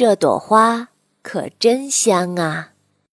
[0.00, 0.88] 这朵花
[1.20, 2.69] 可真香啊。